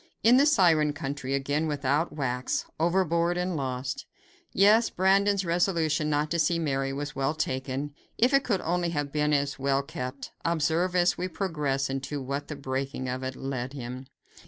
[0.23, 2.65] In the Siren country again without wax!
[2.79, 4.07] Overboard and lost!
[4.51, 9.11] Yes, Brandon's resolution not to see Mary was well taken, if it could only have
[9.11, 10.31] been as well kept.
[10.43, 14.07] Observe, as we progress, into what the breaking of it led him.